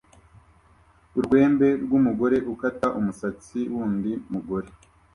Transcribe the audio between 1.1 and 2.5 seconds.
Urwembe rwumugore